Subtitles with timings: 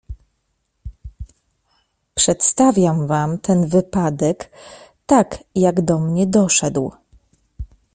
[2.15, 4.51] "Przedstawiam wam ten wypadek
[5.05, 6.91] tak, jak do mnie doszedł."